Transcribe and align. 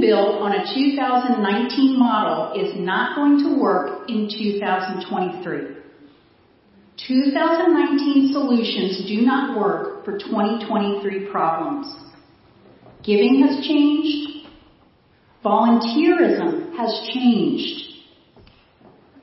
built 0.00 0.40
on 0.40 0.52
a 0.52 0.64
2019 0.74 1.98
model 1.98 2.60
is 2.60 2.74
not 2.76 3.16
going 3.16 3.38
to 3.44 3.60
work 3.60 4.08
in 4.08 4.28
2023. 4.28 5.76
2019 7.06 8.32
solutions 8.32 9.06
do 9.08 9.22
not 9.22 9.58
work 9.58 10.04
for 10.04 10.18
2023 10.18 11.30
problems. 11.30 11.94
Giving 13.02 13.42
has 13.46 13.64
changed. 13.66 14.48
Volunteerism 15.44 16.76
has 16.76 17.08
changed. 17.14 17.90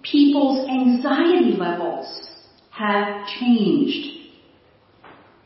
People's 0.02 0.68
anxiety 0.68 1.56
levels 1.58 2.30
have 2.72 3.28
changed. 3.40 4.17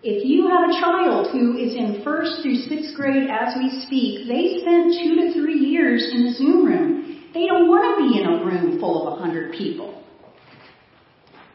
If 0.03 0.25
you 0.25 0.49
have 0.49 0.67
a 0.67 0.81
child 0.81 1.27
who 1.31 1.57
is 1.57 1.75
in 1.75 2.01
first 2.03 2.41
through 2.41 2.55
sixth 2.65 2.95
grade 2.95 3.29
as 3.29 3.53
we 3.55 3.69
speak, 3.85 4.27
they 4.27 4.57
spent 4.59 4.97
two 4.97 5.13
to 5.21 5.33
three 5.33 5.59
years 5.59 6.09
in 6.11 6.25
the 6.25 6.33
Zoom 6.33 6.65
room. 6.65 7.29
They 7.35 7.45
don't 7.45 7.69
want 7.69 7.85
to 7.85 8.09
be 8.09 8.19
in 8.19 8.25
a 8.25 8.43
room 8.43 8.79
full 8.79 9.07
of 9.07 9.19
a 9.19 9.21
hundred 9.21 9.53
people. 9.53 10.03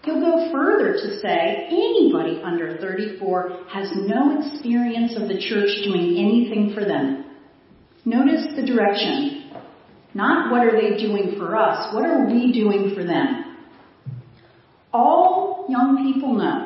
He'll 0.04 0.20
go 0.20 0.52
further 0.52 0.92
to 0.92 1.18
say 1.18 1.66
anybody 1.66 2.40
under 2.44 2.78
34 2.78 3.66
has 3.68 3.90
no 3.96 4.38
experience 4.38 5.16
of 5.16 5.26
the 5.26 5.42
church 5.42 5.82
doing 5.82 6.14
anything 6.14 6.70
for 6.72 6.84
them. 6.84 7.24
Notice 8.04 8.46
the 8.54 8.64
direction. 8.64 9.50
Not 10.14 10.52
what 10.52 10.62
are 10.62 10.80
they 10.80 10.96
doing 10.96 11.34
for 11.36 11.56
us, 11.56 11.92
what 11.92 12.04
are 12.04 12.26
we 12.26 12.52
doing 12.52 12.94
for 12.94 13.02
them? 13.02 13.56
All 14.92 15.66
young 15.68 16.12
people 16.12 16.34
know 16.34 16.65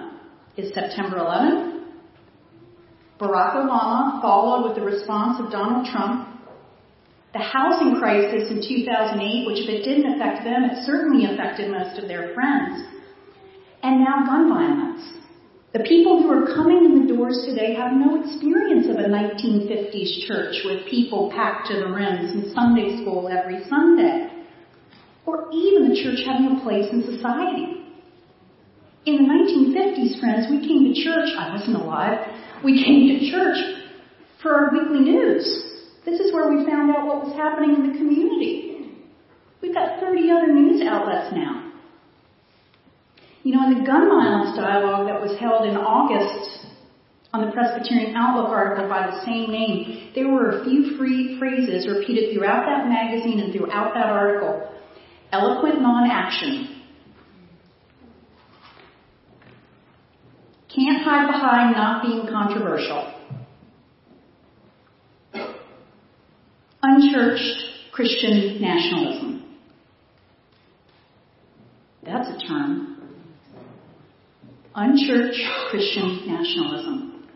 is 0.57 0.73
September 0.75 1.19
11th, 1.19 1.71
Barack 3.21 3.53
Obama 3.53 4.23
followed 4.23 4.67
with 4.67 4.77
the 4.77 4.83
response 4.83 5.39
of 5.45 5.53
Donald 5.53 5.87
Trump. 5.93 6.27
The 7.35 7.39
housing 7.39 8.01
crisis 8.01 8.51
in 8.51 8.65
2008, 8.65 9.47
which 9.47 9.61
if 9.61 9.69
it 9.69 9.85
didn't 9.85 10.17
affect 10.17 10.43
them, 10.43 10.65
it 10.65 10.87
certainly 10.87 11.29
affected 11.29 11.71
most 11.71 12.01
of 12.01 12.09
their 12.09 12.33
friends. 12.33 12.83
And 13.83 14.01
now 14.01 14.25
gun 14.25 14.49
violence. 14.49 15.05
The 15.73 15.85
people 15.85 16.23
who 16.23 16.33
are 16.33 16.47
coming 16.57 16.83
in 16.83 17.07
the 17.07 17.15
doors 17.15 17.45
today 17.47 17.75
have 17.75 17.93
no 17.93 18.25
experience 18.25 18.89
of 18.89 18.97
a 18.97 19.07
1950s 19.07 20.27
church 20.27 20.65
with 20.65 20.89
people 20.89 21.31
packed 21.31 21.69
to 21.69 21.79
the 21.79 21.93
rims 21.93 22.33
in 22.33 22.53
Sunday 22.55 23.03
school 23.03 23.29
every 23.29 23.63
Sunday. 23.69 24.33
Or 25.27 25.47
even 25.53 25.91
the 25.91 26.03
church 26.03 26.27
having 26.27 26.57
a 26.57 26.65
place 26.65 26.89
in 26.91 27.05
society. 27.05 27.85
In 29.05 29.17
the 29.17 29.29
1950s, 29.29 30.19
friends, 30.19 30.47
we 30.51 30.67
came 30.67 30.89
to 30.89 30.95
church. 31.05 31.31
I 31.39 31.55
wasn't 31.55 31.77
alive 31.77 32.19
we 32.65 32.85
came 32.85 33.09
to 33.09 33.31
church 33.31 33.57
for 34.43 34.55
our 34.55 34.73
weekly 34.73 35.01
news. 35.01 35.45
This 36.05 36.21
is 36.21 36.33
where 36.33 36.49
we 36.49 36.65
found 36.67 36.91
out 36.91 37.07
what 37.07 37.25
was 37.25 37.37
happening 37.37 37.75
in 37.75 37.93
the 37.93 37.99
community. 37.99 38.97
We've 39.63 39.75
got 39.75 40.01
30 40.01 40.31
other 40.31 40.53
news 40.53 40.83
outlets 40.83 41.35
now. 41.35 41.73
You 43.43 43.55
know, 43.55 43.67
in 43.67 43.81
the 43.81 43.87
gun 43.87 44.09
violence 44.09 44.57
dialogue 44.57 45.07
that 45.09 45.21
was 45.21 45.39
held 45.39 45.69
in 45.69 45.77
August 45.77 46.67
on 47.33 47.47
the 47.47 47.53
Presbyterian 47.53 48.15
Outlook 48.17 48.51
article 48.51 48.89
by 48.89 49.07
the 49.07 49.25
same 49.25 49.51
name, 49.51 50.13
there 50.15 50.29
were 50.29 50.61
a 50.61 50.65
few 50.65 50.97
free 50.99 51.39
phrases 51.39 51.89
repeated 51.89 52.35
throughout 52.35 52.67
that 52.67 52.89
magazine 52.89 53.41
and 53.41 53.53
throughout 53.53 53.95
that 53.95 54.07
article. 54.07 54.69
Eloquent 55.33 55.81
non-action, 55.81 56.80
Can't 60.75 61.03
hide 61.03 61.27
behind 61.27 61.73
not 61.73 62.03
being 62.03 62.27
controversial. 62.31 63.13
Unchurched 66.83 67.93
Christian 67.93 68.61
nationalism. 68.61 69.59
That's 72.05 72.29
a 72.29 72.47
term. 72.47 72.97
Unchurched 74.75 75.43
Christian 75.71 76.27
nationalism. 76.27 77.29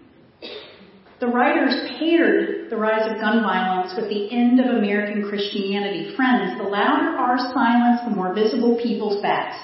The 1.21 1.27
writers 1.27 1.91
paired 1.99 2.71
the 2.71 2.77
rise 2.77 3.11
of 3.11 3.21
gun 3.21 3.43
violence 3.43 3.95
with 3.97 4.09
the 4.09 4.31
end 4.31 4.61
of 4.61 4.67
American 4.67 5.29
Christianity. 5.29 6.15
Friends, 6.17 6.57
the 6.59 6.65
louder 6.65 7.17
our 7.17 7.39
silence, 7.53 8.01
the 8.05 8.15
more 8.15 8.35
visible 8.35 8.79
people's 8.83 9.21
backs. 9.23 9.57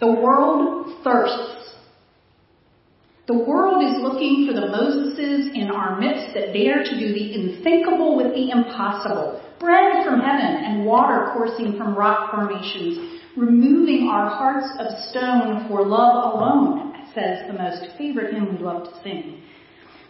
The 0.00 0.12
world 0.12 1.02
thirsts 1.04 1.71
the 3.32 3.44
world 3.44 3.82
is 3.82 4.02
looking 4.02 4.46
for 4.46 4.52
the 4.52 4.68
Moseses 4.68 5.56
in 5.56 5.70
our 5.70 5.98
midst 5.98 6.34
that 6.34 6.52
dare 6.52 6.84
to 6.84 7.00
do 7.00 7.14
the 7.14 7.32
unthinkable 7.32 8.14
with 8.14 8.34
the 8.34 8.50
impossible. 8.50 9.40
Bread 9.58 10.04
from 10.04 10.20
heaven 10.20 10.64
and 10.64 10.84
water 10.84 11.30
coursing 11.32 11.78
from 11.78 11.96
rock 11.96 12.30
formations, 12.30 13.22
removing 13.34 14.10
our 14.12 14.28
hearts 14.28 14.68
of 14.78 15.08
stone 15.08 15.66
for 15.66 15.86
love 15.86 16.34
alone, 16.34 16.92
says 17.14 17.46
the 17.46 17.54
most 17.54 17.96
favorite 17.96 18.34
hymn 18.34 18.58
we 18.58 18.62
love 18.62 18.84
to 18.84 19.02
sing. 19.02 19.40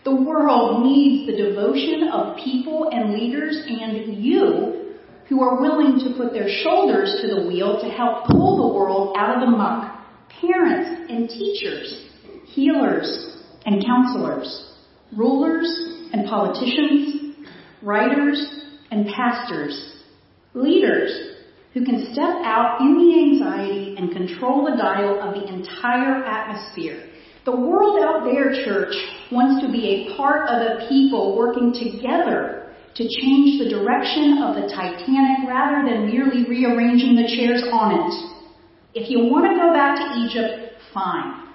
The 0.04 0.16
world 0.16 0.82
needs 0.82 1.30
the 1.30 1.36
devotion 1.36 2.08
of 2.12 2.36
people 2.38 2.90
and 2.92 3.12
leaders 3.12 3.62
and 3.68 4.16
you 4.16 4.96
who 5.28 5.42
are 5.42 5.60
willing 5.60 6.00
to 6.00 6.16
put 6.16 6.32
their 6.32 6.48
shoulders 6.64 7.20
to 7.22 7.28
the 7.28 7.46
wheel 7.46 7.80
to 7.80 7.88
help 7.88 8.26
pull 8.26 8.68
the 8.68 8.74
world 8.74 9.14
out 9.16 9.36
of 9.36 9.48
the 9.48 9.56
muck. 9.56 10.00
Parents 10.40 11.06
and 11.08 11.28
teachers 11.28 12.08
healers 12.52 13.36
and 13.64 13.84
counselors, 13.84 14.74
rulers 15.16 15.68
and 16.12 16.28
politicians, 16.28 17.36
writers 17.82 18.44
and 18.90 19.06
pastors, 19.06 20.02
leaders 20.54 21.32
who 21.74 21.84
can 21.84 22.12
step 22.12 22.36
out 22.44 22.80
in 22.80 22.98
the 22.98 23.18
anxiety 23.18 23.96
and 23.96 24.12
control 24.12 24.64
the 24.64 24.76
dial 24.76 25.20
of 25.20 25.34
the 25.34 25.48
entire 25.48 26.22
atmosphere. 26.24 27.08
The 27.44 27.56
world 27.56 28.02
out 28.04 28.24
there, 28.24 28.52
church, 28.64 28.94
wants 29.32 29.64
to 29.66 29.72
be 29.72 30.06
a 30.06 30.16
part 30.16 30.48
of 30.48 30.60
a 30.60 30.88
people 30.88 31.36
working 31.36 31.72
together 31.72 32.70
to 32.94 33.02
change 33.02 33.58
the 33.58 33.70
direction 33.70 34.42
of 34.44 34.54
the 34.54 34.68
Titanic 34.68 35.48
rather 35.48 35.88
than 35.88 36.06
merely 36.06 36.44
rearranging 36.44 37.16
the 37.16 37.26
chairs 37.34 37.64
on 37.72 37.96
it. 37.96 38.32
If 38.94 39.10
you 39.10 39.24
want 39.24 39.46
to 39.46 39.56
go 39.56 39.72
back 39.72 39.96
to 39.96 40.20
Egypt, 40.20 40.76
fine. 40.92 41.51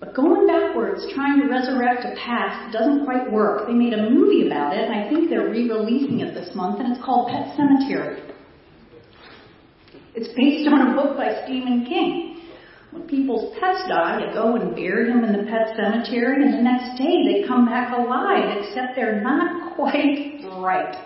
But 0.00 0.14
going 0.14 0.46
backwards, 0.46 1.04
trying 1.14 1.42
to 1.42 1.46
resurrect 1.46 2.06
a 2.06 2.16
past 2.16 2.72
doesn't 2.72 3.04
quite 3.04 3.30
work. 3.30 3.66
They 3.66 3.74
made 3.74 3.92
a 3.92 4.08
movie 4.08 4.46
about 4.46 4.74
it, 4.74 4.88
and 4.88 4.94
I 4.94 5.10
think 5.10 5.28
they're 5.28 5.50
re-releasing 5.50 6.20
it 6.20 6.32
this 6.32 6.54
month, 6.54 6.80
and 6.80 6.96
it's 6.96 7.04
called 7.04 7.28
Pet 7.28 7.54
Sematary. 7.54 8.32
It's 10.14 10.28
based 10.34 10.66
on 10.72 10.88
a 10.88 10.94
book 10.96 11.18
by 11.18 11.44
Stephen 11.44 11.84
King. 11.84 12.40
When 12.92 13.06
people's 13.06 13.54
pets 13.60 13.86
die, 13.88 14.26
you 14.26 14.32
go 14.32 14.56
and 14.56 14.74
bury 14.74 15.06
them 15.12 15.22
in 15.22 15.32
the 15.32 15.44
pet 15.50 15.76
cemetery, 15.76 16.42
and 16.42 16.54
the 16.54 16.62
next 16.62 16.98
day 16.98 17.22
they 17.22 17.46
come 17.46 17.66
back 17.66 17.92
alive, 17.96 18.56
except 18.58 18.96
they're 18.96 19.22
not 19.22 19.74
quite 19.76 20.40
right. 20.56 20.96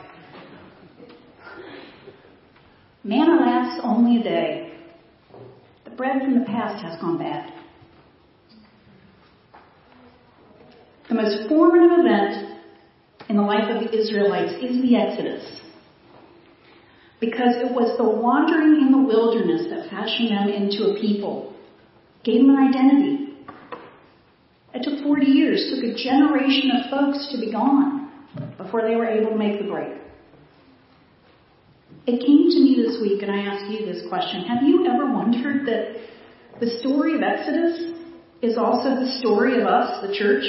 Manna 3.03 3.41
lasts 3.41 3.81
only 3.85 4.21
a 4.21 4.25
day. 4.25 4.79
The 5.85 5.91
bread 5.91 6.23
from 6.23 6.39
the 6.39 6.47
past 6.47 6.83
has 6.85 6.99
gone 7.01 7.19
bad. 7.19 7.53
The 11.15 11.23
most 11.23 11.49
formative 11.49 12.01
event 12.01 12.59
in 13.29 13.37
the 13.37 13.43
life 13.43 13.71
of 13.71 13.85
the 13.85 13.97
Israelites 13.97 14.55
is 14.61 14.83
the 14.83 14.97
Exodus. 14.97 15.47
Because 17.21 17.55
it 17.63 17.71
was 17.71 17.97
the 17.97 18.03
wandering 18.03 18.83
in 18.83 18.91
the 18.91 18.99
wilderness 18.99 19.71
that 19.71 19.89
fashioned 19.91 20.35
them 20.35 20.49
into 20.49 20.91
a 20.91 21.01
people, 21.01 21.55
gave 22.25 22.41
them 22.41 22.51
an 22.51 22.67
identity. 22.67 23.31
It 24.75 24.83
took 24.83 25.05
40 25.05 25.25
years, 25.25 25.71
took 25.71 25.85
a 25.85 25.95
generation 25.95 26.73
of 26.83 26.91
folks 26.91 27.31
to 27.31 27.39
be 27.39 27.53
gone 27.53 28.11
before 28.59 28.83
they 28.83 28.97
were 28.97 29.07
able 29.07 29.31
to 29.31 29.39
make 29.39 29.63
the 29.63 29.71
break. 29.71 29.95
It 32.09 32.27
came 32.27 32.51
to 32.51 32.59
me 32.59 32.75
this 32.75 33.01
week, 33.01 33.23
and 33.23 33.31
I 33.31 33.55
ask 33.55 33.71
you 33.71 33.87
this 33.87 34.03
question. 34.09 34.47
Have 34.51 34.65
you 34.65 34.85
ever 34.91 35.07
wondered 35.07 35.65
that 35.71 35.95
the 36.59 36.77
story 36.81 37.15
of 37.15 37.23
Exodus 37.23 38.03
is 38.43 38.59
also 38.59 38.99
the 38.99 39.17
story 39.21 39.63
of 39.63 39.69
us, 39.69 40.05
the 40.05 40.13
church? 40.13 40.43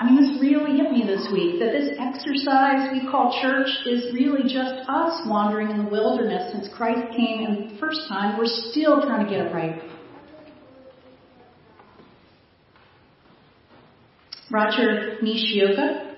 I 0.00 0.06
mean, 0.06 0.16
this 0.16 0.40
really 0.40 0.78
hit 0.78 0.90
me 0.90 1.04
this 1.04 1.28
week 1.30 1.60
that 1.60 1.72
this 1.72 1.90
exercise 2.00 2.88
we 2.90 3.06
call 3.10 3.38
church 3.42 3.68
is 3.84 4.14
really 4.14 4.44
just 4.44 4.88
us 4.88 5.20
wandering 5.28 5.70
in 5.70 5.84
the 5.84 5.90
wilderness 5.90 6.52
since 6.52 6.72
Christ 6.74 7.14
came 7.14 7.44
and 7.44 7.70
the 7.70 7.78
first 7.78 8.08
time. 8.08 8.38
We're 8.38 8.48
still 8.48 9.02
trying 9.02 9.26
to 9.26 9.30
get 9.30 9.44
it 9.44 9.52
right. 9.52 9.82
Rodger 14.50 15.18
Nishioka, 15.20 16.16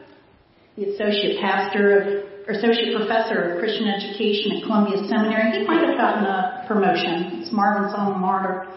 the 0.77 0.85
associate 0.95 1.41
pastor 1.41 1.99
of, 1.99 2.07
or 2.47 2.53
associate 2.55 2.95
professor 2.97 3.51
of 3.51 3.59
Christian 3.59 3.89
education 3.89 4.59
at 4.59 4.63
Columbia 4.63 5.09
Seminary, 5.09 5.59
he 5.59 5.67
might 5.67 5.85
have 5.85 5.99
gotten 5.99 6.25
a 6.25 6.65
promotion. 6.69 7.43
It's 7.43 7.51
Marvin's 7.51 7.93
alma 7.99 8.17
mater. 8.17 8.69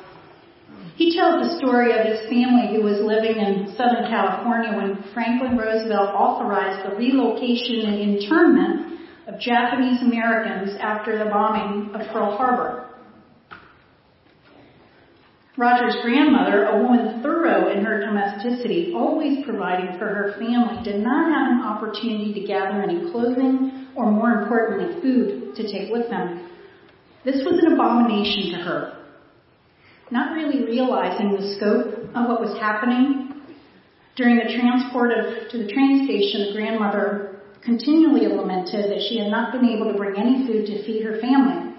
He 0.95 1.13
tells 1.13 1.43
the 1.43 1.57
story 1.59 1.91
of 1.91 2.05
his 2.05 2.29
family 2.29 2.71
who 2.71 2.81
was 2.81 3.03
living 3.03 3.35
in 3.35 3.75
Southern 3.75 4.07
California 4.07 4.71
when 4.77 5.03
Franklin 5.13 5.57
Roosevelt 5.57 6.15
authorized 6.15 6.89
the 6.89 6.95
relocation 6.95 7.91
and 7.91 7.99
internment 7.99 8.99
of 9.27 9.39
Japanese 9.39 10.01
Americans 10.01 10.77
after 10.79 11.17
the 11.17 11.25
bombing 11.25 11.93
of 11.93 12.07
Pearl 12.13 12.37
Harbor. 12.37 12.87
Rodger's 15.57 15.97
grandmother, 16.01 16.65
a 16.65 16.83
woman 16.83 17.21
thorough 17.21 17.71
in 17.71 17.83
her 17.83 17.99
domesticity, 17.99 18.93
always 18.95 19.43
providing 19.45 19.97
for 19.97 20.07
her 20.07 20.35
family, 20.37 20.83
did 20.83 21.01
not 21.01 21.31
have 21.31 21.51
an 21.51 21.61
opportunity 21.61 22.33
to 22.33 22.47
gather 22.47 22.81
any 22.81 23.11
clothing 23.11 23.87
or, 23.95 24.11
more 24.11 24.43
importantly, 24.43 25.01
food 25.01 25.55
to 25.55 25.63
take 25.63 25.91
with 25.91 26.09
them. 26.09 26.49
This 27.25 27.43
was 27.45 27.59
an 27.63 27.73
abomination 27.73 28.51
to 28.51 28.63
her. 28.63 28.94
Not 30.11 30.35
really 30.35 30.65
realizing 30.65 31.33
the 31.33 31.55
scope 31.55 32.09
of 32.15 32.29
what 32.29 32.41
was 32.41 32.57
happening, 32.59 33.41
during 34.15 34.37
the 34.37 34.53
transport 34.55 35.11
of, 35.11 35.49
to 35.51 35.57
the 35.57 35.71
train 35.71 36.05
station, 36.05 36.47
the 36.47 36.53
grandmother 36.53 37.41
continually 37.63 38.27
lamented 38.27 38.91
that 38.91 39.05
she 39.09 39.19
had 39.19 39.29
not 39.29 39.51
been 39.51 39.65
able 39.65 39.91
to 39.91 39.97
bring 39.97 40.15
any 40.15 40.45
food 40.47 40.67
to 40.67 40.85
feed 40.85 41.03
her 41.03 41.19
family 41.19 41.75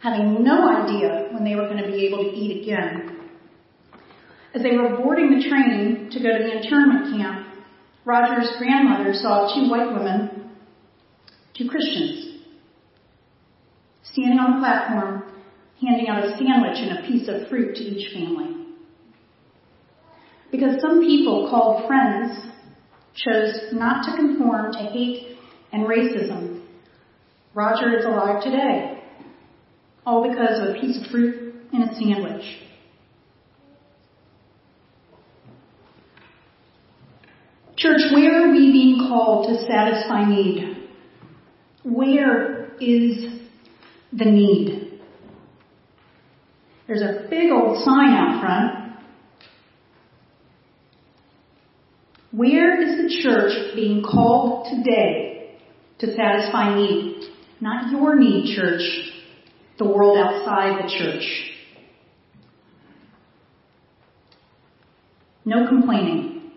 having 0.00 0.44
no 0.44 0.68
idea 0.68 1.28
when 1.32 1.44
they 1.44 1.56
were 1.56 1.68
going 1.68 1.82
to 1.82 1.90
be 1.90 2.06
able 2.06 2.18
to 2.18 2.30
eat 2.30 2.62
again. 2.62 3.30
As 4.54 4.62
they 4.62 4.76
were 4.76 4.96
boarding 4.96 5.30
the 5.30 5.48
train 5.48 6.08
to 6.12 6.22
go 6.22 6.36
to 6.36 6.44
the 6.44 6.62
internment 6.62 7.16
camp, 7.16 7.46
Rodger's 8.04 8.50
grandmother 8.58 9.12
saw 9.14 9.52
two 9.52 9.68
white 9.68 9.92
women, 9.92 10.50
two 11.58 11.68
Christians, 11.68 12.40
standing 14.04 14.38
on 14.38 14.52
the 14.52 14.58
platform, 14.60 15.25
handing 15.80 16.08
out 16.08 16.24
a 16.24 16.30
sandwich 16.38 16.78
and 16.78 16.98
a 16.98 17.02
piece 17.06 17.28
of 17.28 17.48
fruit 17.48 17.74
to 17.76 17.82
each 17.82 18.12
family. 18.14 18.66
Because 20.50 20.80
some 20.80 21.00
people 21.00 21.48
called 21.50 21.86
friends 21.86 22.38
chose 23.14 23.72
not 23.72 24.04
to 24.04 24.16
conform 24.16 24.72
to 24.72 24.78
hate 24.78 25.36
and 25.72 25.86
racism, 25.86 26.62
Rodger 27.54 27.98
is 27.98 28.04
alive 28.04 28.42
today 28.42 28.96
all 30.06 30.26
because 30.28 30.60
of 30.60 30.76
a 30.76 30.80
piece 30.80 30.96
of 31.02 31.10
fruit 31.10 31.54
and 31.72 31.82
a 31.82 31.94
sandwich. 31.94 32.44
Church, 37.76 38.00
where 38.14 38.46
are 38.46 38.52
we 38.52 38.72
being 38.72 39.08
called 39.08 39.48
to 39.48 39.66
satisfy 39.66 40.24
need? 40.24 40.88
Where 41.82 42.72
is 42.80 43.42
the 44.12 44.24
need? 44.24 44.95
There's 46.86 47.02
a 47.02 47.26
big 47.28 47.50
old 47.50 47.84
sign 47.84 48.10
out 48.10 48.40
front. 48.40 48.86
Where 52.30 52.80
is 52.80 52.96
the 53.02 53.22
church 53.22 53.74
being 53.74 54.02
called 54.02 54.68
today 54.70 55.56
to 55.98 56.14
satisfy 56.14 56.76
need? 56.76 57.30
Not 57.60 57.90
your 57.90 58.14
need, 58.14 58.54
church, 58.54 58.82
the 59.78 59.84
world 59.84 60.18
outside 60.18 60.84
the 60.84 60.88
church. 60.88 61.24
No 65.44 65.66
complaining. 65.68 66.50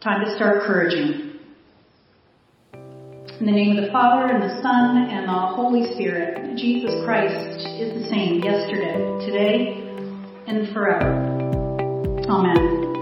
Time 0.00 0.24
to 0.24 0.34
start 0.34 0.62
encouraging. 0.62 1.23
In 3.40 3.46
the 3.46 3.52
name 3.52 3.76
of 3.76 3.84
the 3.84 3.90
Father, 3.90 4.32
and 4.32 4.40
the 4.40 4.62
Son, 4.62 5.10
and 5.10 5.26
the 5.26 5.32
Holy 5.32 5.92
Spirit, 5.94 6.56
Jesus 6.56 7.04
Christ 7.04 7.66
is 7.66 8.00
the 8.00 8.08
same 8.08 8.44
yesterday, 8.44 8.94
today, 9.26 9.82
and 10.46 10.72
forever. 10.72 11.10
Amen. 12.28 12.92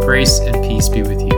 Grace 0.04 0.40
and 0.40 0.62
peace 0.64 0.88
be 0.88 1.02
with 1.02 1.22
you. 1.22 1.29